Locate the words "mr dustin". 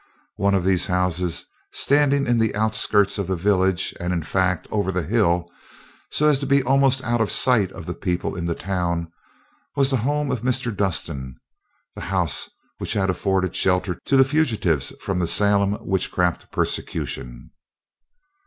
10.41-11.35